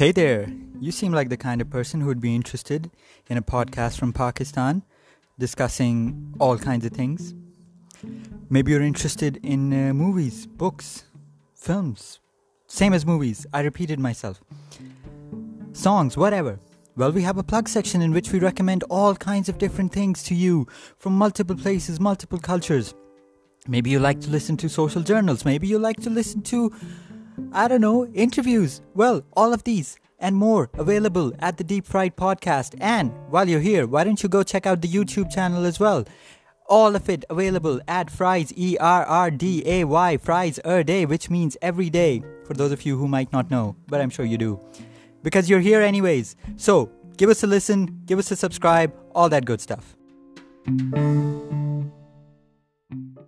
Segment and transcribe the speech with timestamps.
[0.00, 2.90] Hey there, you seem like the kind of person who would be interested
[3.28, 4.82] in a podcast from Pakistan
[5.38, 7.34] discussing all kinds of things.
[8.48, 11.04] Maybe you're interested in uh, movies, books,
[11.54, 12.18] films,
[12.66, 14.40] same as movies, I repeated myself,
[15.74, 16.58] songs, whatever.
[16.96, 20.22] Well, we have a plug section in which we recommend all kinds of different things
[20.22, 20.66] to you
[20.96, 22.94] from multiple places, multiple cultures.
[23.68, 26.72] Maybe you like to listen to social journals, maybe you like to listen to
[27.52, 32.14] I don't know, interviews, well, all of these and more available at the Deep Fried
[32.14, 32.74] Podcast.
[32.80, 36.04] And while you're here, why don't you go check out the YouTube channel as well?
[36.66, 42.22] All of it available at Fries, ERRDAY, Fries a er day, which means every day,
[42.44, 44.60] for those of you who might not know, but I'm sure you do,
[45.22, 46.36] because you're here anyways.
[46.56, 49.96] So give us a listen, give us a subscribe, all that good stuff.